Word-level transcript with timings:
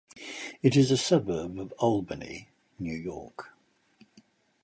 It 0.63 0.75
is 0.75 0.89
a 0.89 0.97
suburb 0.97 1.59
of 1.59 1.73
Albany, 1.77 2.49
New 2.79 2.95
York. 2.97 3.51